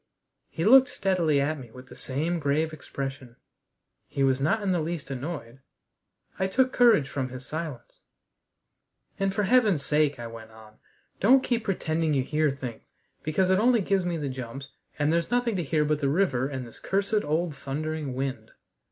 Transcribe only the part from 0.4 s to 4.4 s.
He looked steadily at me with the same grave expression. He